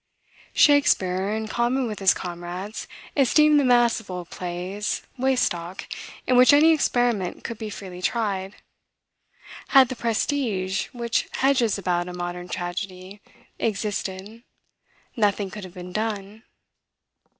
Shakspeare, 0.55 1.31
in 1.31 1.47
common 1.47 1.85
with 1.85 1.99
his 1.99 2.15
comrades, 2.15 2.87
esteemed 3.15 3.59
the 3.59 3.63
mass 3.63 3.99
of 3.99 4.09
old 4.09 4.31
plays, 4.31 5.03
waste 5.15 5.43
stock, 5.43 5.85
in 6.25 6.35
which 6.35 6.53
any 6.53 6.71
experiment 6.71 7.43
could 7.43 7.59
be 7.59 7.69
freely 7.69 8.01
tried. 8.01 8.55
Had 9.67 9.89
the 9.89 9.95
prestige 9.95 10.87
which 10.87 11.29
hedges 11.33 11.77
about 11.77 12.07
a 12.07 12.15
modern 12.15 12.49
tragedy 12.49 13.21
existed, 13.59 14.41
nothing 15.15 15.51
could 15.51 15.63
have 15.63 15.75
been 15.75 15.93
done. 15.93 16.45